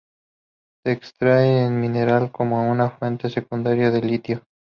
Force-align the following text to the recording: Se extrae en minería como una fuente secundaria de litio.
Se 0.83 0.93
extrae 0.93 1.63
en 1.67 1.79
minería 1.79 2.31
como 2.31 2.67
una 2.71 2.89
fuente 2.89 3.29
secundaria 3.29 3.91
de 3.91 4.01
litio. 4.01 4.43